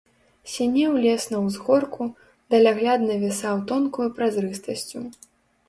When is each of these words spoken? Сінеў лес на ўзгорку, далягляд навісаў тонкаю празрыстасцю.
Сінеў 0.53 0.95
лес 1.03 1.23
на 1.33 1.41
ўзгорку, 1.49 2.09
далягляд 2.55 3.07
навісаў 3.13 3.63
тонкаю 3.71 4.09
празрыстасцю. 4.19 4.99